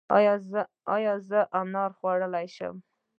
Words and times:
ایا 0.97 1.13
زه 1.29 1.41
انار 1.59 1.91
خوړلی 1.97 2.47
شم؟ 2.55 2.75